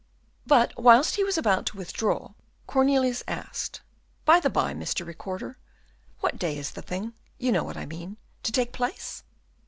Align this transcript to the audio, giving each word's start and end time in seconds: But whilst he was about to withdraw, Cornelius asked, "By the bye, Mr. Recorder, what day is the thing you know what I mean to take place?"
But 0.47 0.73
whilst 0.81 1.15
he 1.17 1.23
was 1.23 1.37
about 1.37 1.67
to 1.67 1.77
withdraw, 1.77 2.33
Cornelius 2.65 3.21
asked, 3.27 3.81
"By 4.25 4.39
the 4.39 4.49
bye, 4.49 4.73
Mr. 4.73 5.05
Recorder, 5.05 5.59
what 6.21 6.39
day 6.39 6.57
is 6.57 6.71
the 6.71 6.81
thing 6.81 7.13
you 7.37 7.51
know 7.51 7.63
what 7.63 7.77
I 7.77 7.85
mean 7.85 8.17
to 8.41 8.51
take 8.51 8.71
place?" 8.73 9.21